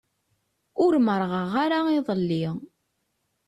Ur 0.85 0.93
merrɣeɣ 1.05 1.51
ara 1.63 1.79
iḍelli. 1.97 2.45